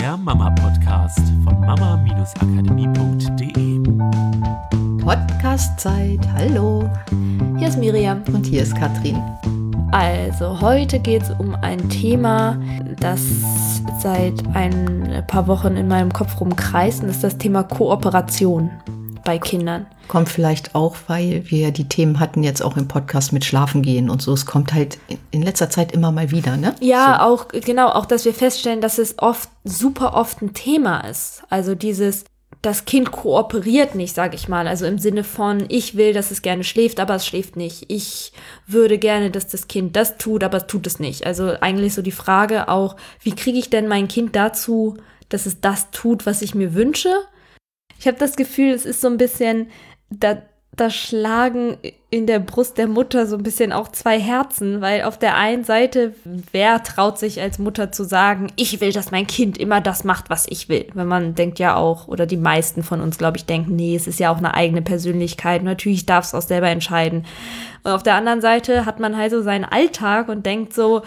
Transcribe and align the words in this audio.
der 0.00 0.16
Mama-Podcast 0.16 1.20
von 1.44 1.60
mama-akademie.de. 1.60 3.80
Podcast-Zeit, 5.04 6.20
hallo. 6.32 6.88
Hier 7.58 7.68
ist 7.68 7.76
Miriam. 7.76 8.22
Und 8.32 8.46
hier 8.46 8.62
ist 8.62 8.74
Katrin. 8.74 9.20
Also, 9.92 10.58
heute 10.58 10.98
geht 11.00 11.24
es 11.24 11.30
um 11.38 11.54
ein 11.56 11.86
Thema, 11.90 12.56
das 12.98 13.20
seit 13.98 14.42
ein 14.54 15.22
paar 15.26 15.46
Wochen 15.46 15.76
in 15.76 15.86
meinem 15.86 16.10
Kopf 16.10 16.40
rumkreist, 16.40 17.02
und 17.02 17.08
das 17.08 17.16
ist 17.16 17.24
das 17.24 17.36
Thema 17.36 17.64
Kooperation 17.64 18.70
bei 19.24 19.38
Kindern. 19.38 19.86
Kommt 20.08 20.28
vielleicht 20.28 20.74
auch, 20.74 20.96
weil 21.06 21.44
wir 21.46 21.70
die 21.70 21.88
Themen 21.88 22.18
hatten 22.20 22.42
jetzt 22.42 22.62
auch 22.62 22.76
im 22.76 22.88
Podcast 22.88 23.32
mit 23.32 23.44
Schlafen 23.44 23.82
gehen 23.82 24.10
und 24.10 24.22
so. 24.22 24.32
Es 24.32 24.46
kommt 24.46 24.72
halt 24.72 24.98
in 25.30 25.42
letzter 25.42 25.70
Zeit 25.70 25.92
immer 25.92 26.12
mal 26.12 26.30
wieder, 26.30 26.56
ne? 26.56 26.74
Ja, 26.80 27.18
so. 27.20 27.26
auch, 27.26 27.48
genau, 27.48 27.90
auch, 27.90 28.06
dass 28.06 28.24
wir 28.24 28.34
feststellen, 28.34 28.80
dass 28.80 28.98
es 28.98 29.18
oft, 29.18 29.48
super 29.64 30.14
oft 30.14 30.42
ein 30.42 30.52
Thema 30.52 31.00
ist. 31.00 31.42
Also 31.48 31.74
dieses, 31.74 32.24
das 32.62 32.84
Kind 32.84 33.10
kooperiert 33.10 33.94
nicht, 33.94 34.14
sage 34.14 34.36
ich 34.36 34.48
mal. 34.48 34.68
Also 34.68 34.84
im 34.84 34.98
Sinne 34.98 35.24
von, 35.24 35.64
ich 35.68 35.96
will, 35.96 36.12
dass 36.12 36.30
es 36.30 36.42
gerne 36.42 36.64
schläft, 36.64 37.00
aber 37.00 37.14
es 37.14 37.26
schläft 37.26 37.56
nicht. 37.56 37.86
Ich 37.88 38.32
würde 38.66 38.98
gerne, 38.98 39.30
dass 39.30 39.48
das 39.48 39.68
Kind 39.68 39.96
das 39.96 40.18
tut, 40.18 40.44
aber 40.44 40.58
es 40.58 40.66
tut 40.66 40.86
es 40.86 40.98
nicht. 40.98 41.26
Also 41.26 41.54
eigentlich 41.60 41.94
so 41.94 42.02
die 42.02 42.10
Frage 42.10 42.68
auch, 42.68 42.96
wie 43.22 43.34
kriege 43.34 43.58
ich 43.58 43.70
denn 43.70 43.88
mein 43.88 44.08
Kind 44.08 44.36
dazu, 44.36 44.96
dass 45.30 45.46
es 45.46 45.60
das 45.60 45.90
tut, 45.90 46.26
was 46.26 46.42
ich 46.42 46.54
mir 46.54 46.74
wünsche? 46.74 47.14
Ich 48.00 48.06
habe 48.06 48.16
das 48.16 48.34
Gefühl, 48.34 48.70
es 48.72 48.86
ist 48.86 49.02
so 49.02 49.08
ein 49.08 49.18
bisschen, 49.18 49.68
da, 50.08 50.38
da 50.74 50.88
schlagen 50.88 51.76
in 52.08 52.26
der 52.26 52.38
Brust 52.38 52.78
der 52.78 52.88
Mutter 52.88 53.26
so 53.26 53.36
ein 53.36 53.42
bisschen 53.42 53.72
auch 53.74 53.88
zwei 53.88 54.18
Herzen, 54.18 54.80
weil 54.80 55.02
auf 55.02 55.18
der 55.18 55.36
einen 55.36 55.64
Seite, 55.64 56.14
wer 56.24 56.82
traut 56.82 57.18
sich 57.18 57.42
als 57.42 57.58
Mutter 57.58 57.92
zu 57.92 58.04
sagen, 58.04 58.46
ich 58.56 58.80
will, 58.80 58.90
dass 58.90 59.10
mein 59.10 59.26
Kind 59.26 59.58
immer 59.58 59.82
das 59.82 60.02
macht, 60.02 60.30
was 60.30 60.46
ich 60.48 60.70
will? 60.70 60.86
Wenn 60.94 61.08
man 61.08 61.34
denkt 61.34 61.58
ja 61.58 61.76
auch, 61.76 62.08
oder 62.08 62.24
die 62.24 62.38
meisten 62.38 62.82
von 62.82 63.02
uns, 63.02 63.18
glaube 63.18 63.36
ich, 63.36 63.44
denken, 63.44 63.76
nee, 63.76 63.94
es 63.94 64.06
ist 64.06 64.18
ja 64.18 64.32
auch 64.32 64.38
eine 64.38 64.54
eigene 64.54 64.80
Persönlichkeit, 64.80 65.62
natürlich 65.62 66.06
darf 66.06 66.24
es 66.24 66.34
auch 66.34 66.40
selber 66.40 66.68
entscheiden. 66.68 67.26
Und 67.84 67.90
auf 67.92 68.02
der 68.02 68.14
anderen 68.14 68.40
Seite 68.40 68.86
hat 68.86 68.98
man 68.98 69.14
halt 69.14 69.30
so 69.30 69.42
seinen 69.42 69.66
Alltag 69.66 70.30
und 70.30 70.46
denkt 70.46 70.72
so, 70.72 71.02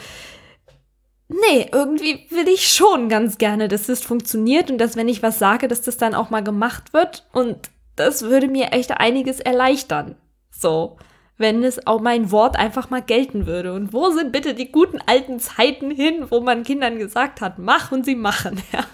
nee, 1.34 1.70
irgendwie 1.72 2.26
will 2.30 2.48
ich 2.48 2.67
schon 2.67 3.09
ganz 3.09 3.38
gerne, 3.38 3.67
dass 3.67 3.88
das 3.88 4.02
funktioniert 4.02 4.70
und 4.70 4.78
dass, 4.78 4.95
wenn 4.95 5.08
ich 5.08 5.23
was 5.23 5.39
sage, 5.39 5.67
dass 5.67 5.81
das 5.81 5.98
dann 5.98 6.16
auch 6.16 6.30
mal 6.30 6.44
gemacht 6.44 6.94
wird. 6.94 7.28
Und 7.34 7.70
das 7.95 8.23
würde 8.23 8.48
mir 8.48 8.72
echt 8.72 8.92
einiges 8.92 9.39
erleichtern. 9.39 10.16
So, 10.52 10.98
wenn 11.38 11.64
es 11.64 11.88
auch 11.88 12.02
mein 12.02 12.31
Wort 12.31 12.58
einfach 12.58 12.89
mal 12.89 13.02
gelten 13.02 13.48
würde. 13.48 13.73
Und 13.73 13.94
wo 13.94 14.11
sind 14.11 14.31
bitte 14.31 14.54
die 14.54 14.72
guten 14.72 15.00
alten 15.06 15.39
Zeiten 15.39 15.92
hin, 15.92 16.28
wo 16.30 16.42
man 16.42 16.64
Kindern 16.64 16.98
gesagt 16.98 17.42
hat, 17.42 17.59
mach 17.59 17.92
und 17.92 18.06
sie 18.06 18.16
machen, 18.16 18.61
ja. 18.72 18.86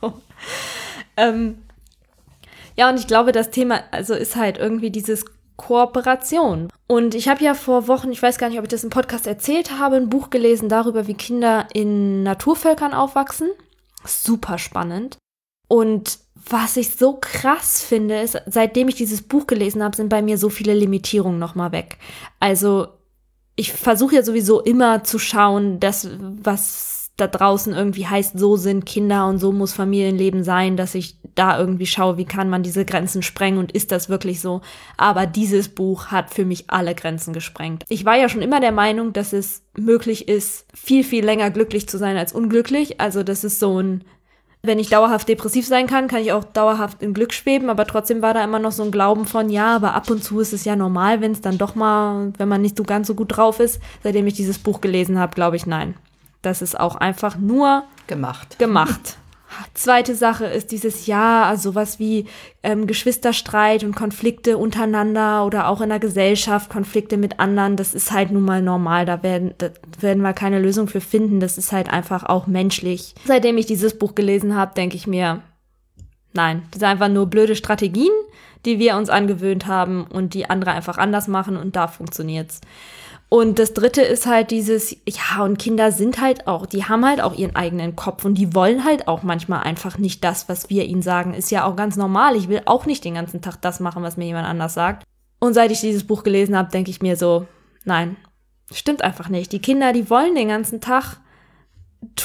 So. 0.00 0.20
Ähm, 1.16 1.58
ja, 2.76 2.88
und 2.90 2.98
ich 2.98 3.06
glaube, 3.06 3.32
das 3.32 3.50
Thema, 3.50 3.84
also 3.90 4.14
ist 4.14 4.36
halt 4.36 4.58
irgendwie 4.58 4.90
dieses 4.90 5.24
Kooperation. 5.56 6.68
Und 6.86 7.14
ich 7.14 7.28
habe 7.28 7.44
ja 7.44 7.54
vor 7.54 7.88
Wochen, 7.88 8.12
ich 8.12 8.22
weiß 8.22 8.38
gar 8.38 8.48
nicht, 8.48 8.58
ob 8.58 8.64
ich 8.64 8.70
das 8.70 8.84
im 8.84 8.90
Podcast 8.90 9.26
erzählt 9.26 9.78
habe, 9.78 9.96
ein 9.96 10.10
Buch 10.10 10.30
gelesen 10.30 10.68
darüber, 10.68 11.06
wie 11.06 11.14
Kinder 11.14 11.66
in 11.72 12.22
Naturvölkern 12.22 12.92
aufwachsen. 12.92 13.48
Super 14.04 14.58
spannend. 14.58 15.18
Und 15.68 16.18
was 16.48 16.76
ich 16.76 16.96
so 16.96 17.14
krass 17.20 17.82
finde, 17.82 18.20
ist, 18.20 18.40
seitdem 18.46 18.88
ich 18.88 18.96
dieses 18.96 19.22
Buch 19.22 19.46
gelesen 19.46 19.82
habe, 19.82 19.96
sind 19.96 20.08
bei 20.08 20.20
mir 20.20 20.36
so 20.36 20.50
viele 20.50 20.74
Limitierungen 20.74 21.38
nochmal 21.38 21.72
weg. 21.72 21.98
Also 22.38 22.88
ich 23.56 23.72
versuche 23.72 24.16
ja 24.16 24.22
sowieso 24.22 24.60
immer 24.60 25.04
zu 25.04 25.18
schauen, 25.18 25.80
dass 25.80 26.08
was 26.18 26.93
da 27.16 27.28
draußen 27.28 27.72
irgendwie 27.72 28.06
heißt, 28.06 28.38
so 28.38 28.56
sind 28.56 28.86
Kinder 28.86 29.26
und 29.28 29.38
so 29.38 29.52
muss 29.52 29.72
Familienleben 29.72 30.42
sein, 30.42 30.76
dass 30.76 30.96
ich 30.96 31.16
da 31.36 31.58
irgendwie 31.58 31.86
schaue, 31.86 32.16
wie 32.16 32.24
kann 32.24 32.50
man 32.50 32.62
diese 32.62 32.84
Grenzen 32.84 33.22
sprengen 33.22 33.58
und 33.58 33.72
ist 33.72 33.92
das 33.92 34.08
wirklich 34.08 34.40
so. 34.40 34.62
Aber 34.96 35.26
dieses 35.26 35.68
Buch 35.68 36.06
hat 36.06 36.34
für 36.34 36.44
mich 36.44 36.64
alle 36.68 36.94
Grenzen 36.94 37.32
gesprengt. 37.32 37.84
Ich 37.88 38.04
war 38.04 38.16
ja 38.16 38.28
schon 38.28 38.42
immer 38.42 38.60
der 38.60 38.72
Meinung, 38.72 39.12
dass 39.12 39.32
es 39.32 39.62
möglich 39.76 40.28
ist, 40.28 40.66
viel, 40.74 41.04
viel 41.04 41.24
länger 41.24 41.50
glücklich 41.50 41.88
zu 41.88 41.98
sein 41.98 42.16
als 42.16 42.32
unglücklich. 42.32 43.00
Also 43.00 43.22
das 43.22 43.44
ist 43.44 43.60
so 43.60 43.80
ein, 43.80 44.04
wenn 44.62 44.80
ich 44.80 44.88
dauerhaft 44.88 45.28
depressiv 45.28 45.66
sein 45.66 45.86
kann, 45.86 46.08
kann 46.08 46.22
ich 46.22 46.32
auch 46.32 46.42
dauerhaft 46.42 47.00
im 47.02 47.14
Glück 47.14 47.32
schweben, 47.32 47.70
aber 47.70 47.86
trotzdem 47.86 48.22
war 48.22 48.34
da 48.34 48.42
immer 48.42 48.58
noch 48.58 48.72
so 48.72 48.82
ein 48.82 48.90
Glauben 48.90 49.26
von, 49.26 49.50
ja, 49.50 49.76
aber 49.76 49.94
ab 49.94 50.10
und 50.10 50.24
zu 50.24 50.40
ist 50.40 50.52
es 50.52 50.64
ja 50.64 50.74
normal, 50.74 51.20
wenn 51.20 51.32
es 51.32 51.42
dann 51.42 51.58
doch 51.58 51.74
mal, 51.74 52.32
wenn 52.38 52.48
man 52.48 52.62
nicht 52.62 52.76
so 52.76 52.82
ganz 52.82 53.06
so 53.06 53.14
gut 53.14 53.36
drauf 53.36 53.60
ist. 53.60 53.80
Seitdem 54.02 54.26
ich 54.26 54.34
dieses 54.34 54.58
Buch 54.58 54.80
gelesen 54.80 55.18
habe, 55.18 55.34
glaube 55.34 55.56
ich, 55.56 55.66
nein. 55.66 55.94
Das 56.44 56.62
ist 56.62 56.78
auch 56.78 56.96
einfach 56.96 57.36
nur 57.36 57.84
gemacht. 58.06 58.58
Gemacht. 58.58 59.16
Zweite 59.74 60.14
Sache 60.14 60.46
ist 60.46 60.72
dieses 60.72 61.06
Ja, 61.06 61.44
also 61.44 61.70
sowas 61.70 61.98
wie 61.98 62.26
ähm, 62.62 62.86
Geschwisterstreit 62.86 63.84
und 63.84 63.94
Konflikte 63.94 64.58
untereinander 64.58 65.44
oder 65.46 65.68
auch 65.68 65.80
in 65.80 65.88
der 65.88 66.00
Gesellschaft, 66.00 66.70
Konflikte 66.70 67.16
mit 67.16 67.38
anderen, 67.38 67.76
das 67.76 67.94
ist 67.94 68.12
halt 68.12 68.30
nun 68.30 68.44
mal 68.44 68.62
normal. 68.62 69.06
Da 69.06 69.22
werden, 69.22 69.54
da 69.58 69.70
werden 70.00 70.22
wir 70.22 70.32
keine 70.32 70.60
Lösung 70.60 70.88
für 70.88 71.00
finden. 71.00 71.40
Das 71.40 71.58
ist 71.58 71.72
halt 71.72 71.88
einfach 71.88 72.24
auch 72.24 72.46
menschlich. 72.46 73.14
Seitdem 73.24 73.56
ich 73.58 73.66
dieses 73.66 73.98
Buch 73.98 74.14
gelesen 74.14 74.56
habe, 74.56 74.74
denke 74.74 74.96
ich 74.96 75.06
mir, 75.06 75.42
nein, 76.32 76.62
das 76.70 76.80
sind 76.80 76.88
einfach 76.88 77.08
nur 77.08 77.26
blöde 77.26 77.56
Strategien, 77.56 78.12
die 78.64 78.78
wir 78.78 78.96
uns 78.96 79.08
angewöhnt 79.08 79.66
haben 79.66 80.04
und 80.04 80.34
die 80.34 80.48
andere 80.50 80.72
einfach 80.72 80.98
anders 80.98 81.28
machen 81.28 81.56
und 81.56 81.76
da 81.76 81.86
funktioniert's. 81.86 82.60
Und 83.28 83.58
das 83.58 83.74
dritte 83.74 84.02
ist 84.02 84.26
halt 84.26 84.50
dieses, 84.50 84.96
ja, 85.08 85.42
und 85.42 85.58
Kinder 85.58 85.90
sind 85.90 86.20
halt 86.20 86.46
auch, 86.46 86.66
die 86.66 86.84
haben 86.84 87.04
halt 87.04 87.20
auch 87.20 87.34
ihren 87.34 87.56
eigenen 87.56 87.96
Kopf 87.96 88.24
und 88.24 88.34
die 88.34 88.54
wollen 88.54 88.84
halt 88.84 89.08
auch 89.08 89.22
manchmal 89.22 89.62
einfach 89.64 89.98
nicht 89.98 90.22
das, 90.22 90.48
was 90.48 90.70
wir 90.70 90.84
ihnen 90.84 91.02
sagen. 91.02 91.34
Ist 91.34 91.50
ja 91.50 91.64
auch 91.64 91.74
ganz 91.74 91.96
normal. 91.96 92.36
Ich 92.36 92.48
will 92.48 92.62
auch 92.66 92.86
nicht 92.86 93.04
den 93.04 93.14
ganzen 93.14 93.42
Tag 93.42 93.60
das 93.60 93.80
machen, 93.80 94.02
was 94.02 94.16
mir 94.16 94.26
jemand 94.26 94.46
anders 94.46 94.74
sagt. 94.74 95.04
Und 95.40 95.54
seit 95.54 95.72
ich 95.72 95.80
dieses 95.80 96.06
Buch 96.06 96.22
gelesen 96.22 96.56
habe, 96.56 96.70
denke 96.70 96.90
ich 96.90 97.02
mir 97.02 97.16
so, 97.16 97.46
nein, 97.84 98.16
stimmt 98.72 99.02
einfach 99.02 99.28
nicht. 99.28 99.52
Die 99.52 99.58
Kinder, 99.58 99.92
die 99.92 100.08
wollen 100.10 100.34
den 100.34 100.48
ganzen 100.48 100.80
Tag 100.80 101.18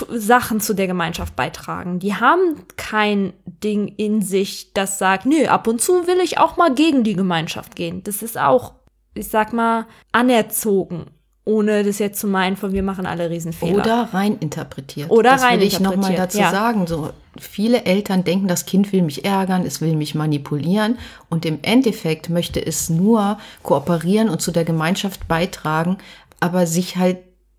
Sachen 0.10 0.60
zu 0.60 0.74
der 0.74 0.88
Gemeinschaft 0.88 1.36
beitragen. 1.36 2.00
Die 2.00 2.16
haben 2.16 2.56
kein 2.76 3.34
Ding 3.46 3.88
in 3.88 4.22
sich, 4.22 4.74
das 4.74 5.00
sagt, 5.00 5.26
nö, 5.26 5.46
ab 5.46 5.68
und 5.68 5.82
zu 5.82 6.08
will 6.08 6.20
ich 6.24 6.38
auch 6.38 6.58
mal 6.58 6.74
gegen 6.74 7.04
die 7.04 7.16
Gemeinschaft 7.16 7.76
gehen. 7.76 8.04
Das 8.04 8.22
ist 8.22 8.38
auch 8.38 8.74
ich 9.20 9.28
sag 9.28 9.54
mal, 9.54 9.86
anerzogen, 10.12 11.06
ohne 11.46 11.84
das 11.84 12.00
jetzt 12.00 12.20
zu 12.20 12.28
meinen, 12.28 12.58
von 12.58 12.74
wir 12.74 12.84
machen 12.84 13.06
alle 13.06 13.30
Riesenfehler. 13.30 13.82
Oder 13.82 14.10
rein 14.14 14.38
interpretiert. 14.40 15.10
Oder 15.10 15.32
das 15.32 15.44
rein 15.44 15.60
will 15.60 15.68
ich 15.68 15.80
nochmal 15.80 16.16
dazu 16.16 16.40
ja. 16.40 16.52
sagen. 16.52 16.88
So, 16.88 17.10
viele 17.40 17.86
Eltern 17.86 18.24
denken, 18.24 18.48
das 18.48 18.66
Kind 18.66 18.92
will 18.94 19.02
mich 19.02 19.26
ärgern, 19.26 19.66
es 19.66 19.82
will 19.82 19.96
mich 19.96 20.16
manipulieren 20.16 20.98
und 21.30 21.46
im 21.46 21.60
Endeffekt 21.62 22.30
möchte 22.30 22.66
es 22.66 22.90
nur 22.90 23.38
kooperieren 23.64 24.30
und 24.30 24.42
zu 24.42 24.52
der 24.52 24.66
Gemeinschaft 24.66 25.28
beitragen, 25.28 25.98
aber 26.40 26.68
sich 26.68 26.98
halt 26.98 27.18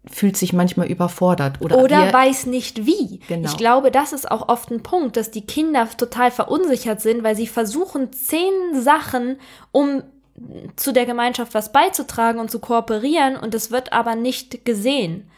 fühlt 0.09 0.37
sich 0.37 0.53
manchmal 0.55 0.87
überfordert 0.87 1.61
oder, 1.61 1.79
oder 1.79 2.13
weiß 2.13 2.47
nicht 2.47 2.87
wie. 2.87 3.21
Genau. 3.29 3.49
Ich 3.49 3.57
glaube, 3.59 3.91
das 3.91 4.15
ist 4.15 4.31
auch 4.31 4.49
oft 4.49 4.71
ein 4.71 4.83
Punkt, 4.83 5.17
dass 5.17 5.31
die 5.31 5.45
Kinder 5.45 5.87
total 5.95 6.31
verunsichert 6.31 7.03
sind, 7.03 7.23
weil 7.23 7.37
sie 7.37 7.47
versuchen 7.47 8.11
zehn 8.13 8.81
Sachen, 8.81 9.37
um 9.73 10.03
zu 10.77 10.93
der 10.93 11.07
Gemeinschaft 11.07 11.55
was 11.55 11.73
beizutragen 11.73 12.41
und 12.41 12.51
zu 12.51 12.61
kooperieren 12.61 13.37
und 13.37 13.55
es 13.55 13.71
wird 13.71 13.93
aber 13.93 14.15
nicht 14.15 14.65
gesehen. 14.65 15.31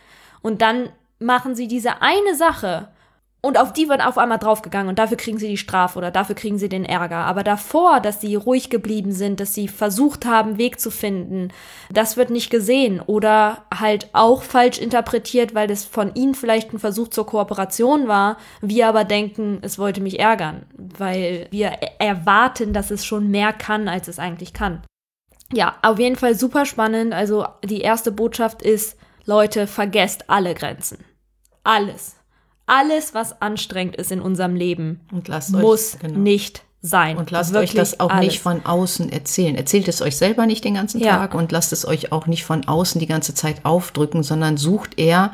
Und 0.43 0.63
dann 0.63 0.91
machen 1.19 1.55
sie 1.55 1.69
diese 1.69 2.03
eine 2.03 2.35
Sache 2.35 2.89
und 3.45 3.59
auf 3.59 3.73
die 3.73 3.89
wird 3.89 4.07
auf 4.07 4.19
einmal 4.19 4.39
draufgegangen 4.39 4.89
und 4.89 5.01
dafür 5.01 5.17
kriegen 5.17 5.39
sie 5.39 5.49
die 5.49 5.57
Strafe 5.57 5.99
oder 5.99 6.13
dafür 6.13 6.37
kriegen 6.37 6.59
sie 6.59 6.69
den 6.69 6.85
Ärger. 6.85 7.17
Aber 7.17 7.43
davor, 7.43 7.99
dass 7.99 8.21
sie 8.21 8.37
ruhig 8.37 8.71
geblieben 8.71 9.11
sind, 9.11 9.41
dass 9.41 9.53
sie 9.53 9.67
versucht 9.67 10.25
haben, 10.25 10.59
Weg 10.59 10.79
zu 10.79 10.93
finden, 10.93 11.49
das 11.91 12.17
wird 12.17 12.31
nicht 12.31 12.51
gesehen 12.51 13.01
oder 13.01 13.65
halt 13.77 14.09
auch 14.13 14.45
falsch 14.45 14.79
interpretiert, 14.79 15.57
weil 15.57 15.67
das 15.67 15.85
von 15.85 16.15
ihnen 16.15 16.37
vielleicht 16.37 16.73
ein 16.73 16.79
Versuch 16.79 17.09
zur 17.09 17.27
Kooperation 17.27 18.07
war. 18.07 18.37
Wir 18.61 18.87
aber 18.87 19.03
denken, 19.03 19.59
es 19.63 19.77
wollte 19.77 20.01
mich 20.01 20.21
ärgern, 20.21 20.63
weil 20.77 21.49
wir 21.51 21.73
erwarten, 21.99 22.73
dass 22.73 22.93
es 22.93 23.05
schon 23.05 23.29
mehr 23.29 23.53
kann, 23.53 23.89
als 23.89 24.07
es 24.07 24.21
eigentlich 24.21 24.53
kann 24.53 24.83
ja, 25.53 25.77
auf 25.83 25.99
jeden 25.99 26.17
Fall 26.17 26.35
super 26.35 26.67
spannend. 26.67 27.13
Also 27.13 27.47
die 27.65 27.81
erste 27.81 28.13
Botschaft 28.13 28.63
ist, 28.63 28.97
Leute, 29.25 29.67
vergesst 29.67 30.29
alle 30.29 30.55
Grenzen. 30.55 30.99
Alles. 31.65 32.17
Alles, 32.67 33.15
was 33.15 33.41
anstrengend 33.43 33.97
ist 33.97 34.13
in 34.13 34.21
unserem 34.21 34.55
Leben, 34.55 35.01
muss 35.51 35.95
euch, 35.95 36.01
genau. 36.01 36.19
nicht 36.19 36.63
sein. 36.81 37.17
Und 37.17 37.31
lasst 37.31 37.53
Wirklich 37.53 37.71
euch 37.71 37.77
das 37.77 38.01
auch 38.01 38.11
alles. 38.11 38.25
nicht 38.25 38.41
von 38.41 38.65
außen 38.65 39.11
erzählen. 39.11 39.55
Erzählt 39.55 39.89
es 39.89 40.03
euch 40.03 40.17
selber 40.17 40.47
nicht 40.47 40.65
den 40.65 40.75
ganzen 40.75 41.01
ja. 41.01 41.17
Tag 41.17 41.35
und 41.35 41.53
lasst 41.53 41.73
es 41.73 41.87
euch 41.87 42.13
auch 42.13 42.27
nicht 42.27 42.45
von 42.45 42.67
außen 42.67 42.99
die 42.99 43.07
ganze 43.07 43.35
Zeit 43.35 43.65
aufdrücken, 43.65 44.23
sondern 44.23 44.57
sucht 44.57 44.99
eher 44.99 45.33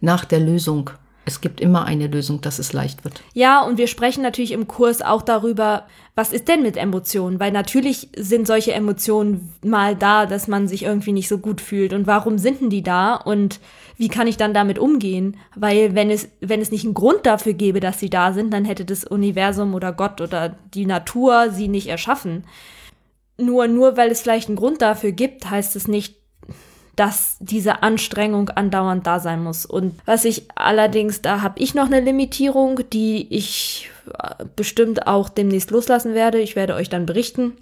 nach 0.00 0.24
der 0.24 0.40
Lösung. 0.40 0.90
Es 1.24 1.40
gibt 1.40 1.60
immer 1.60 1.84
eine 1.84 2.08
Lösung, 2.08 2.40
dass 2.40 2.58
es 2.58 2.72
leicht 2.72 3.04
wird. 3.04 3.22
Ja, 3.32 3.62
und 3.62 3.78
wir 3.78 3.86
sprechen 3.86 4.22
natürlich 4.22 4.50
im 4.50 4.66
Kurs 4.66 5.02
auch 5.02 5.22
darüber, 5.22 5.86
was 6.16 6.32
ist 6.32 6.48
denn 6.48 6.62
mit 6.62 6.76
Emotionen? 6.76 7.38
Weil 7.38 7.52
natürlich 7.52 8.08
sind 8.16 8.46
solche 8.46 8.72
Emotionen 8.72 9.52
mal 9.64 9.94
da, 9.94 10.26
dass 10.26 10.48
man 10.48 10.66
sich 10.66 10.82
irgendwie 10.82 11.12
nicht 11.12 11.28
so 11.28 11.38
gut 11.38 11.60
fühlt. 11.60 11.92
Und 11.92 12.08
warum 12.08 12.38
sind 12.38 12.60
denn 12.60 12.70
die 12.70 12.82
da? 12.82 13.14
Und 13.14 13.60
wie 13.96 14.08
kann 14.08 14.26
ich 14.26 14.36
dann 14.36 14.52
damit 14.52 14.80
umgehen? 14.80 15.36
Weil 15.54 15.94
wenn 15.94 16.10
es, 16.10 16.28
wenn 16.40 16.60
es 16.60 16.72
nicht 16.72 16.84
einen 16.84 16.94
Grund 16.94 17.24
dafür 17.24 17.52
gäbe, 17.52 17.78
dass 17.78 18.00
sie 18.00 18.10
da 18.10 18.32
sind, 18.32 18.52
dann 18.52 18.64
hätte 18.64 18.84
das 18.84 19.04
Universum 19.04 19.74
oder 19.74 19.92
Gott 19.92 20.20
oder 20.20 20.56
die 20.74 20.86
Natur 20.86 21.50
sie 21.50 21.68
nicht 21.68 21.86
erschaffen. 21.86 22.44
Nur, 23.38 23.68
nur 23.68 23.96
weil 23.96 24.10
es 24.10 24.22
vielleicht 24.22 24.48
einen 24.48 24.56
Grund 24.56 24.82
dafür 24.82 25.12
gibt, 25.12 25.48
heißt 25.48 25.76
es 25.76 25.86
nicht, 25.86 26.16
dass 26.96 27.36
diese 27.40 27.82
Anstrengung 27.82 28.50
andauernd 28.50 29.06
da 29.06 29.18
sein 29.18 29.42
muss. 29.42 29.64
Und 29.64 29.94
was 30.04 30.24
ich 30.24 30.46
allerdings, 30.54 31.22
da 31.22 31.40
habe 31.40 31.58
ich 31.58 31.74
noch 31.74 31.86
eine 31.86 32.00
Limitierung, 32.00 32.80
die 32.92 33.26
ich 33.34 33.90
äh, 34.18 34.44
bestimmt 34.56 35.06
auch 35.06 35.28
demnächst 35.28 35.70
loslassen 35.70 36.14
werde. 36.14 36.38
Ich 36.38 36.56
werde 36.56 36.74
euch 36.74 36.90
dann 36.90 37.06
berichten, 37.06 37.52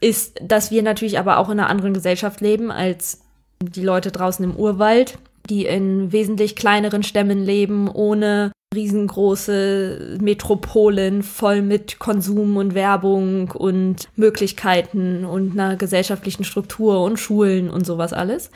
ist, 0.00 0.38
dass 0.42 0.70
wir 0.70 0.82
natürlich 0.82 1.18
aber 1.18 1.38
auch 1.38 1.50
in 1.50 1.60
einer 1.60 1.70
anderen 1.70 1.94
Gesellschaft 1.94 2.40
leben 2.40 2.70
als 2.70 3.20
die 3.62 3.82
Leute 3.82 4.10
draußen 4.10 4.44
im 4.44 4.56
Urwald, 4.56 5.18
die 5.48 5.66
in 5.66 6.12
wesentlich 6.12 6.56
kleineren 6.56 7.02
Stämmen 7.02 7.44
leben, 7.44 7.88
ohne 7.88 8.52
riesengroße 8.74 10.18
Metropolen 10.20 11.24
voll 11.24 11.60
mit 11.60 11.98
Konsum 11.98 12.56
und 12.56 12.74
Werbung 12.74 13.50
und 13.50 14.08
Möglichkeiten 14.14 15.24
und 15.24 15.52
einer 15.52 15.74
gesellschaftlichen 15.76 16.44
Struktur 16.44 17.02
und 17.02 17.18
Schulen 17.18 17.68
und 17.68 17.84
sowas 17.84 18.12
alles. 18.12 18.50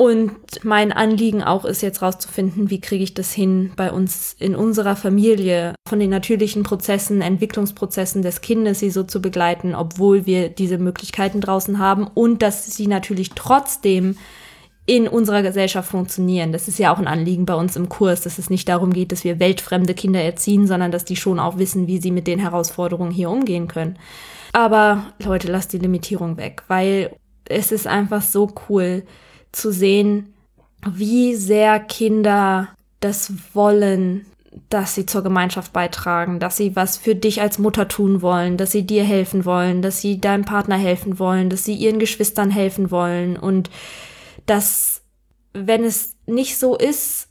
Und 0.00 0.64
mein 0.64 0.92
Anliegen 0.92 1.42
auch 1.42 1.66
ist 1.66 1.82
jetzt 1.82 2.00
rauszufinden, 2.00 2.70
wie 2.70 2.80
kriege 2.80 3.04
ich 3.04 3.12
das 3.12 3.34
hin, 3.34 3.72
bei 3.76 3.92
uns 3.92 4.34
in 4.38 4.56
unserer 4.56 4.96
Familie 4.96 5.74
von 5.86 6.00
den 6.00 6.08
natürlichen 6.08 6.62
Prozessen, 6.62 7.20
Entwicklungsprozessen 7.20 8.22
des 8.22 8.40
Kindes 8.40 8.80
sie 8.80 8.88
so 8.88 9.02
zu 9.02 9.20
begleiten, 9.20 9.74
obwohl 9.74 10.24
wir 10.24 10.48
diese 10.48 10.78
Möglichkeiten 10.78 11.42
draußen 11.42 11.78
haben 11.78 12.06
und 12.06 12.40
dass 12.40 12.64
sie 12.74 12.86
natürlich 12.86 13.32
trotzdem 13.34 14.16
in 14.86 15.06
unserer 15.06 15.42
Gesellschaft 15.42 15.90
funktionieren. 15.90 16.50
Das 16.50 16.66
ist 16.66 16.78
ja 16.78 16.94
auch 16.94 16.98
ein 16.98 17.06
Anliegen 17.06 17.44
bei 17.44 17.54
uns 17.54 17.76
im 17.76 17.90
Kurs, 17.90 18.22
dass 18.22 18.38
es 18.38 18.48
nicht 18.48 18.70
darum 18.70 18.94
geht, 18.94 19.12
dass 19.12 19.22
wir 19.22 19.38
weltfremde 19.38 19.92
Kinder 19.92 20.22
erziehen, 20.22 20.66
sondern 20.66 20.92
dass 20.92 21.04
die 21.04 21.16
schon 21.16 21.38
auch 21.38 21.58
wissen, 21.58 21.88
wie 21.88 22.00
sie 22.00 22.10
mit 22.10 22.26
den 22.26 22.38
Herausforderungen 22.38 23.10
hier 23.10 23.28
umgehen 23.28 23.68
können. 23.68 23.98
Aber 24.54 25.12
Leute, 25.22 25.52
lasst 25.52 25.74
die 25.74 25.78
Limitierung 25.78 26.38
weg, 26.38 26.62
weil 26.68 27.14
es 27.44 27.70
ist 27.70 27.86
einfach 27.86 28.22
so 28.22 28.50
cool, 28.70 29.02
zu 29.52 29.72
sehen, 29.72 30.34
wie 30.86 31.34
sehr 31.34 31.80
Kinder 31.80 32.68
das 33.00 33.32
wollen, 33.54 34.26
dass 34.68 34.94
sie 34.94 35.06
zur 35.06 35.22
Gemeinschaft 35.22 35.72
beitragen, 35.72 36.40
dass 36.40 36.56
sie 36.56 36.74
was 36.76 36.96
für 36.96 37.14
dich 37.14 37.40
als 37.40 37.58
Mutter 37.58 37.88
tun 37.88 38.22
wollen, 38.22 38.56
dass 38.56 38.72
sie 38.72 38.84
dir 38.84 39.04
helfen 39.04 39.44
wollen, 39.44 39.82
dass 39.82 40.00
sie 40.00 40.20
deinem 40.20 40.44
Partner 40.44 40.76
helfen 40.76 41.18
wollen, 41.18 41.50
dass 41.50 41.64
sie 41.64 41.74
ihren 41.74 41.98
Geschwistern 41.98 42.50
helfen 42.50 42.90
wollen. 42.90 43.36
Und 43.36 43.70
dass, 44.46 45.02
wenn 45.52 45.84
es 45.84 46.16
nicht 46.26 46.58
so 46.58 46.76
ist, 46.76 47.28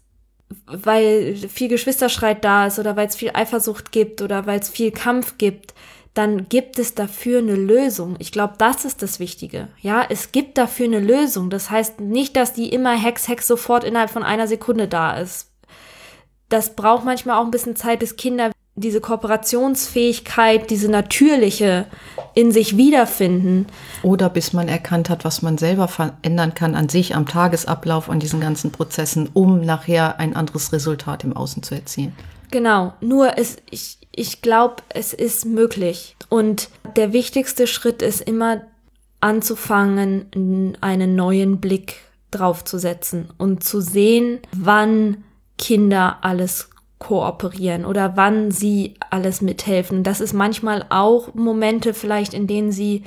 weil 0.66 1.36
viel 1.36 1.68
Geschwisterschreit 1.68 2.44
da 2.44 2.68
ist 2.68 2.80
oder 2.80 2.96
weil 2.96 3.08
es 3.08 3.16
viel 3.16 3.32
Eifersucht 3.34 3.92
gibt 3.92 4.22
oder 4.22 4.46
weil 4.46 4.60
es 4.60 4.70
viel 4.70 4.92
Kampf 4.92 5.38
gibt, 5.38 5.74
dann 6.14 6.50
gibt 6.50 6.80
es 6.80 6.96
dafür 6.96 7.40
eine 7.40 7.56
Lösung. 7.56 8.16
Ich 8.20 8.32
glaube, 8.32 8.56
das 8.58 8.84
ist 8.84 9.02
das 9.02 9.20
Wichtige. 9.20 9.68
Ja, 9.82 10.06
es 10.10 10.32
gibt 10.32 10.58
dafür 10.58 10.86
eine 10.86 11.00
Lösung. 11.00 11.50
Das 11.50 11.70
heißt 11.70 12.00
nicht, 12.00 12.36
dass 12.36 12.54
die 12.54 12.70
immer 12.70 12.98
Hex, 12.98 13.28
Hex 13.28 13.48
sofort 13.48 13.84
innerhalb 13.84 14.10
von 14.10 14.24
einer 14.24 14.48
Sekunde 14.48 14.88
da 14.88 15.18
ist. 15.18 15.52
Das 16.50 16.76
braucht 16.76 17.06
manchmal 17.06 17.38
auch 17.38 17.46
ein 17.46 17.52
bisschen 17.52 17.76
Zeit, 17.76 18.00
bis 18.00 18.16
Kinder 18.16 18.52
diese 18.80 19.02
Kooperationsfähigkeit, 19.02 20.70
diese 20.70 20.90
natürliche 20.90 21.86
in 22.34 22.52
sich 22.52 22.78
wiederfinden. 22.78 23.68
Oder 24.04 24.30
bis 24.30 24.54
man 24.54 24.68
erkannt 24.68 25.10
hat, 25.10 25.26
was 25.26 25.42
man 25.42 25.58
selber 25.58 25.88
verändern 25.88 26.54
kann 26.54 26.76
an 26.76 26.90
sich, 26.90 27.16
am 27.16 27.28
Tagesablauf, 27.28 28.10
an 28.10 28.20
diesen 28.20 28.40
ganzen 28.40 28.72
Prozessen, 28.72 29.30
um 29.34 29.62
nachher 29.62 30.20
ein 30.20 30.36
anderes 30.36 30.72
Resultat 30.72 31.24
im 31.24 31.36
Außen 31.36 31.62
zu 31.62 31.76
erzielen. 31.76 32.16
Genau, 32.52 32.94
nur 33.02 33.38
es, 33.38 33.58
ich, 33.70 33.99
ich 34.16 34.42
glaube, 34.42 34.78
es 34.90 35.14
ist 35.14 35.46
möglich. 35.46 36.16
Und 36.30 36.70
der 36.96 37.14
wichtigste 37.14 37.68
Schritt 37.68 38.02
ist 38.02 38.22
immer 38.22 38.62
anzufangen, 39.22 40.76
einen 40.82 41.16
neuen 41.16 41.60
Blick 41.60 41.96
drauf 42.32 42.64
zu 42.64 42.78
setzen 42.78 43.30
und 43.38 43.64
zu 43.64 43.82
sehen, 43.82 44.40
wann 44.56 45.24
Kinder 45.58 46.20
alles 46.22 46.70
kooperieren 47.00 47.86
oder 47.86 48.16
wann 48.16 48.52
sie 48.52 48.96
alles 49.10 49.42
mithelfen. 49.42 50.04
Das 50.04 50.22
ist 50.22 50.34
manchmal 50.34 50.86
auch 50.90 51.34
Momente 51.34 51.94
vielleicht, 51.94 52.34
in 52.34 52.46
denen 52.46 52.72
sie 52.72 53.04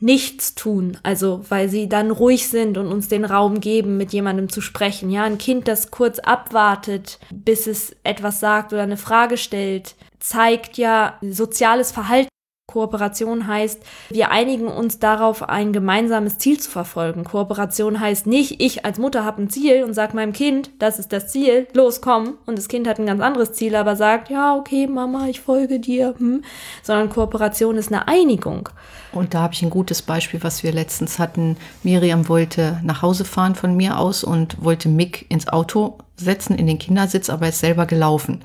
nichts 0.00 0.54
tun, 0.54 0.96
also 1.02 1.44
weil 1.48 1.68
sie 1.68 1.88
dann 1.88 2.12
ruhig 2.12 2.48
sind 2.48 2.78
und 2.78 2.86
uns 2.86 3.08
den 3.08 3.24
Raum 3.24 3.60
geben, 3.60 3.96
mit 3.96 4.12
jemandem 4.12 4.48
zu 4.48 4.60
sprechen. 4.60 5.10
Ja, 5.10 5.24
ein 5.24 5.38
Kind, 5.38 5.66
das 5.66 5.90
kurz 5.90 6.20
abwartet, 6.20 7.18
bis 7.32 7.66
es 7.66 7.96
etwas 8.04 8.38
sagt 8.38 8.72
oder 8.72 8.82
eine 8.82 8.96
Frage 8.96 9.36
stellt, 9.36 9.96
zeigt 10.28 10.76
ja 10.76 11.14
soziales 11.22 11.90
Verhalten. 11.90 12.28
Kooperation 12.70 13.46
heißt, 13.46 13.82
wir 14.10 14.30
einigen 14.30 14.68
uns 14.68 14.98
darauf, 14.98 15.48
ein 15.48 15.72
gemeinsames 15.72 16.36
Ziel 16.36 16.60
zu 16.60 16.70
verfolgen. 16.70 17.24
Kooperation 17.24 17.98
heißt 17.98 18.26
nicht, 18.26 18.60
ich 18.60 18.84
als 18.84 18.98
Mutter 18.98 19.24
habe 19.24 19.40
ein 19.40 19.48
Ziel 19.48 19.84
und 19.84 19.94
sage 19.94 20.14
meinem 20.14 20.34
Kind, 20.34 20.68
das 20.78 20.98
ist 20.98 21.14
das 21.14 21.28
Ziel, 21.28 21.66
los, 21.72 22.02
komm. 22.02 22.34
Und 22.44 22.58
das 22.58 22.68
Kind 22.68 22.86
hat 22.86 22.98
ein 22.98 23.06
ganz 23.06 23.22
anderes 23.22 23.54
Ziel, 23.54 23.74
aber 23.74 23.96
sagt, 23.96 24.28
ja, 24.28 24.54
okay, 24.54 24.86
Mama, 24.86 25.28
ich 25.28 25.40
folge 25.40 25.80
dir. 25.80 26.14
Hm. 26.18 26.44
Sondern 26.82 27.08
Kooperation 27.08 27.76
ist 27.76 27.90
eine 27.90 28.06
Einigung. 28.06 28.68
Und 29.12 29.32
da 29.32 29.40
habe 29.40 29.54
ich 29.54 29.62
ein 29.62 29.70
gutes 29.70 30.02
Beispiel, 30.02 30.42
was 30.42 30.62
wir 30.62 30.72
letztens 30.72 31.18
hatten. 31.18 31.56
Miriam 31.82 32.28
wollte 32.28 32.82
nach 32.84 33.00
Hause 33.00 33.24
fahren 33.24 33.54
von 33.54 33.74
mir 33.74 33.98
aus 33.98 34.24
und 34.24 34.62
wollte 34.62 34.90
Mick 34.90 35.24
ins 35.30 35.48
Auto 35.48 35.96
setzen, 36.16 36.58
in 36.58 36.66
den 36.66 36.78
Kindersitz, 36.78 37.30
aber 37.30 37.48
ist 37.48 37.60
selber 37.60 37.86
gelaufen 37.86 38.44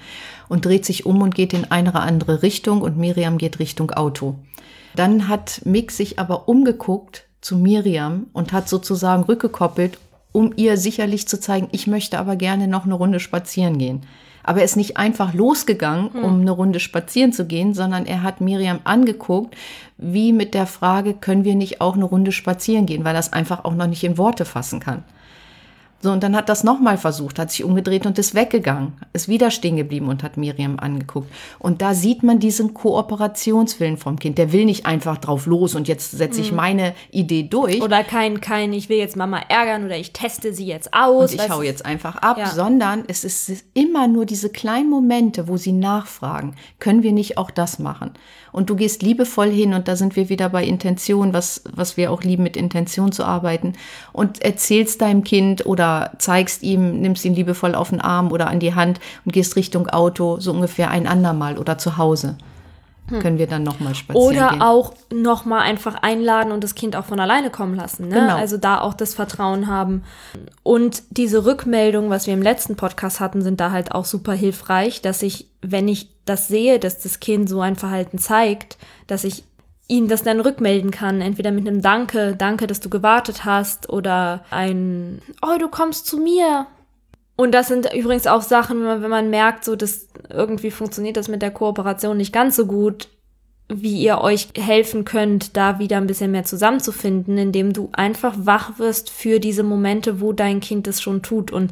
und 0.53 0.65
dreht 0.65 0.85
sich 0.85 1.07
um 1.07 1.23
und 1.23 1.33
geht 1.33 1.51
in 1.51 1.71
eine 1.71 1.89
oder 1.89 2.01
andere 2.01 2.43
Richtung 2.43 2.83
und 2.83 2.95
Miriam 2.95 3.39
geht 3.39 3.57
Richtung 3.57 3.89
Auto. 3.89 4.35
Dann 4.95 5.27
hat 5.27 5.61
Mick 5.65 5.89
sich 5.89 6.19
aber 6.19 6.47
umgeguckt 6.47 7.25
zu 7.41 7.57
Miriam 7.57 8.27
und 8.33 8.53
hat 8.53 8.69
sozusagen 8.69 9.23
rückgekoppelt, 9.23 9.97
um 10.31 10.53
ihr 10.55 10.77
sicherlich 10.77 11.27
zu 11.27 11.39
zeigen, 11.39 11.69
ich 11.71 11.87
möchte 11.87 12.19
aber 12.19 12.35
gerne 12.35 12.67
noch 12.67 12.85
eine 12.85 12.93
Runde 12.93 13.19
spazieren 13.19 13.79
gehen. 13.79 14.01
Aber 14.43 14.59
er 14.59 14.65
ist 14.65 14.77
nicht 14.77 14.95
einfach 14.95 15.33
losgegangen, 15.33 16.13
hm. 16.13 16.23
um 16.23 16.41
eine 16.41 16.51
Runde 16.51 16.79
spazieren 16.79 17.33
zu 17.33 17.47
gehen, 17.47 17.73
sondern 17.73 18.05
er 18.05 18.21
hat 18.21 18.39
Miriam 18.39 18.79
angeguckt, 18.83 19.55
wie 19.97 20.33
mit 20.33 20.53
der 20.53 20.67
Frage, 20.67 21.15
können 21.15 21.45
wir 21.45 21.55
nicht 21.55 21.81
auch 21.81 21.95
eine 21.95 22.05
Runde 22.05 22.31
spazieren 22.31 22.85
gehen, 22.85 23.03
weil 23.05 23.15
er 23.15 23.21
es 23.21 23.33
einfach 23.33 23.65
auch 23.65 23.73
noch 23.73 23.87
nicht 23.87 24.03
in 24.03 24.19
Worte 24.19 24.45
fassen 24.45 24.79
kann. 24.79 25.03
So, 26.03 26.11
und 26.11 26.21
dann 26.21 26.35
hat 26.35 26.49
das 26.49 26.65
nochmal 26.65 26.97
versucht, 26.97 27.39
hat 27.39 27.49
sich 27.49 27.63
umgedreht 27.63 28.05
und 28.05 28.19
ist 28.19 28.35
weggegangen, 28.35 28.91
ist 29.13 29.29
wieder 29.29 29.51
stehen 29.51 29.77
geblieben 29.77 30.09
und 30.09 30.21
hat 30.21 30.35
Miriam 30.35 30.77
angeguckt. 30.77 31.31
Und 31.59 31.81
da 31.81 31.93
sieht 31.93 32.23
man 32.23 32.39
diesen 32.39 32.73
Kooperationswillen 32.73 33.95
vom 33.95 34.19
Kind. 34.19 34.37
Der 34.37 34.51
will 34.51 34.65
nicht 34.65 34.85
einfach 34.85 35.17
drauf 35.17 35.45
los 35.45 35.75
und 35.75 35.87
jetzt 35.87 36.11
setze 36.11 36.41
ich 36.41 36.51
mhm. 36.51 36.57
meine 36.57 36.93
Idee 37.09 37.43
durch. 37.43 37.81
Oder 37.81 38.03
kein, 38.03 38.41
kein, 38.41 38.73
ich 38.73 38.89
will 38.89 38.97
jetzt 38.97 39.15
Mama 39.15 39.39
ärgern 39.47 39.85
oder 39.85 39.95
ich 39.95 40.11
teste 40.11 40.53
sie 40.53 40.65
jetzt 40.65 40.93
aus. 40.93 41.31
Und 41.31 41.41
ich 41.41 41.49
hau 41.49 41.61
jetzt 41.61 41.85
einfach 41.85 42.17
ab, 42.17 42.37
ja. 42.37 42.49
sondern 42.49 43.05
es 43.07 43.23
ist 43.23 43.63
immer 43.73 44.09
nur 44.09 44.25
diese 44.25 44.49
kleinen 44.49 44.89
Momente, 44.89 45.47
wo 45.47 45.55
sie 45.55 45.71
nachfragen, 45.71 46.55
können 46.79 47.03
wir 47.03 47.13
nicht 47.13 47.37
auch 47.37 47.49
das 47.49 47.79
machen? 47.79 48.11
Und 48.51 48.69
du 48.69 48.75
gehst 48.75 49.01
liebevoll 49.01 49.49
hin 49.49 49.73
und 49.73 49.87
da 49.87 49.95
sind 49.95 50.15
wir 50.15 50.29
wieder 50.29 50.49
bei 50.49 50.63
Intention, 50.65 51.33
was, 51.33 51.63
was 51.73 51.95
wir 51.97 52.11
auch 52.11 52.23
lieben, 52.23 52.43
mit 52.43 52.57
Intention 52.57 53.11
zu 53.11 53.23
arbeiten 53.23 53.73
und 54.11 54.43
erzählst 54.43 55.01
deinem 55.01 55.23
Kind 55.23 55.65
oder 55.65 55.92
zeigst 56.17 56.63
ihm, 56.63 57.01
nimmst 57.01 57.25
ihn 57.25 57.35
liebevoll 57.35 57.75
auf 57.75 57.89
den 57.89 58.01
Arm 58.01 58.31
oder 58.31 58.47
an 58.47 58.59
die 58.59 58.75
Hand 58.75 58.99
und 59.25 59.31
gehst 59.33 59.55
Richtung 59.55 59.87
Auto, 59.89 60.39
so 60.39 60.51
ungefähr 60.51 60.89
ein 60.89 61.07
andermal 61.07 61.57
oder 61.57 61.77
zu 61.77 61.97
Hause. 61.97 62.37
Hm. 63.09 63.19
Können 63.19 63.37
wir 63.37 63.47
dann 63.47 63.63
nochmal 63.63 63.95
spazieren 63.95 64.27
Oder 64.27 64.49
gehen. 64.49 64.61
auch 64.61 64.93
nochmal 65.11 65.61
einfach 65.61 65.95
einladen 65.95 66.53
und 66.53 66.63
das 66.63 66.73
Kind 66.73 66.95
auch 66.95 67.03
von 67.03 67.19
alleine 67.19 67.49
kommen 67.49 67.75
lassen. 67.75 68.07
Ne? 68.07 68.15
Genau. 68.15 68.35
Also 68.35 68.57
da 68.57 68.79
auch 68.79 68.93
das 68.93 69.13
Vertrauen 69.13 69.67
haben. 69.67 70.03
Und 70.63 71.03
diese 71.09 71.45
Rückmeldung, 71.45 72.09
was 72.09 72.27
wir 72.27 72.33
im 72.33 72.41
letzten 72.41 72.77
Podcast 72.77 73.19
hatten, 73.19 73.41
sind 73.41 73.59
da 73.59 73.71
halt 73.71 73.93
auch 73.93 74.05
super 74.05 74.33
hilfreich, 74.33 75.01
dass 75.01 75.21
ich, 75.21 75.47
wenn 75.61 75.89
ich 75.89 76.09
das 76.23 76.47
sehe, 76.47 76.79
dass 76.79 76.99
das 76.99 77.19
Kind 77.19 77.49
so 77.49 77.59
ein 77.59 77.75
Verhalten 77.75 78.19
zeigt, 78.19 78.77
dass 79.07 79.25
ich 79.25 79.43
ihm 79.93 80.07
das 80.07 80.23
dann 80.23 80.39
rückmelden 80.39 80.89
kann, 80.89 81.21
entweder 81.21 81.51
mit 81.51 81.67
einem 81.67 81.81
Danke, 81.81 82.35
danke, 82.35 82.65
dass 82.65 82.79
du 82.79 82.89
gewartet 82.89 83.45
hast, 83.45 83.89
oder 83.89 84.43
ein, 84.49 85.21
oh, 85.43 85.59
du 85.59 85.67
kommst 85.67 86.07
zu 86.07 86.17
mir. 86.17 86.65
Und 87.35 87.51
das 87.53 87.67
sind 87.67 87.93
übrigens 87.93 88.25
auch 88.25 88.41
Sachen, 88.41 88.79
wenn 88.79 88.85
man, 88.85 89.03
wenn 89.03 89.09
man 89.09 89.29
merkt, 89.29 89.63
so, 89.63 89.75
dass 89.75 90.07
irgendwie 90.29 90.71
funktioniert 90.71 91.15
das 91.15 91.27
mit 91.27 91.43
der 91.43 91.51
Kooperation 91.51 92.17
nicht 92.17 92.33
ganz 92.33 92.55
so 92.55 92.65
gut, 92.65 93.07
wie 93.69 94.01
ihr 94.01 94.19
euch 94.19 94.49
helfen 94.57 95.05
könnt, 95.05 95.55
da 95.55 95.77
wieder 95.77 95.97
ein 95.97 96.07
bisschen 96.07 96.31
mehr 96.31 96.43
zusammenzufinden, 96.43 97.37
indem 97.37 97.71
du 97.71 97.89
einfach 97.91 98.33
wach 98.37 98.79
wirst 98.79 99.11
für 99.11 99.39
diese 99.39 99.63
Momente, 99.63 100.21
wo 100.21 100.33
dein 100.33 100.59
Kind 100.59 100.87
es 100.87 101.01
schon 101.01 101.21
tut. 101.21 101.51
Und 101.51 101.71